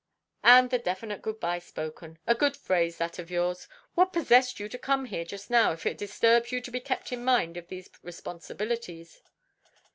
"And 0.43 0.71
the 0.71 0.79
'definite 0.79 1.21
good 1.21 1.39
bye' 1.39 1.59
spoken. 1.59 2.17
A 2.25 2.33
good 2.33 2.57
phrase, 2.57 2.97
that 2.97 3.19
of 3.19 3.29
yours. 3.29 3.67
What 3.93 4.11
possessed 4.11 4.59
you 4.59 4.67
to 4.67 4.79
come 4.79 5.05
here 5.05 5.23
just 5.23 5.51
now, 5.51 5.73
if 5.73 5.85
it 5.85 5.99
disturbs 5.99 6.51
you 6.51 6.59
to 6.59 6.71
be 6.71 6.79
kept 6.79 7.11
in 7.11 7.23
mind 7.23 7.55
of 7.55 7.67
these 7.67 7.87
responsibilities?" 8.01 9.21